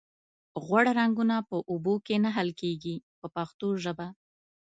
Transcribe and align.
غوړ 0.65 0.85
رنګونه 0.99 1.35
په 1.49 1.55
اوبو 1.71 1.93
کې 2.05 2.15
نه 2.23 2.29
حل 2.35 2.49
کیږي 2.61 2.95
په 3.19 3.27
پښتو 3.35 3.67
ژبه. 3.83 4.07